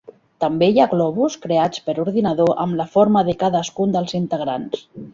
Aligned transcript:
També 0.43 0.69
hi 0.75 0.79
ha 0.83 0.87
globus 0.93 1.35
creats 1.43 1.85
per 1.89 1.95
ordinador 2.05 2.53
amb 2.65 2.81
la 2.83 2.91
forma 2.97 3.27
de 3.31 3.39
cadascun 3.45 3.97
dels 4.01 4.21
integrants. 4.25 4.87